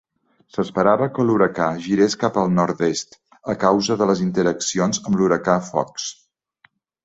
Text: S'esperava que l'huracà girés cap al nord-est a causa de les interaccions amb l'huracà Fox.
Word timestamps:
S'esperava 0.53 1.07
que 1.17 1.25
l'huracà 1.27 1.67
girés 1.83 2.15
cap 2.23 2.39
al 2.45 2.49
nord-est 2.61 3.15
a 3.55 3.57
causa 3.67 4.01
de 4.03 4.09
les 4.13 4.27
interaccions 4.29 5.03
amb 5.07 5.23
l'huracà 5.23 5.61
Fox. 5.73 6.13